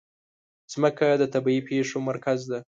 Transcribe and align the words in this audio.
مځکه 0.81 1.07
د 1.21 1.23
طبیعي 1.33 1.61
پېښو 1.69 1.97
مرکز 2.09 2.39
ده. 2.51 2.59